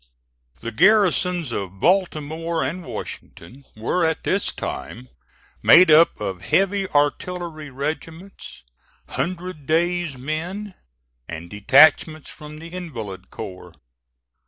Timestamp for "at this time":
4.03-5.09